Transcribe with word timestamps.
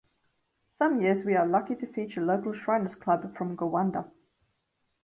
Some 0.79 0.99
years 0.99 1.23
we 1.23 1.35
are 1.35 1.45
lucky 1.45 1.75
to 1.75 1.85
feature 1.85 2.25
local 2.25 2.53
shriners 2.53 2.95
club 2.95 3.37
from 3.37 3.55
Gowanda. 3.55 4.09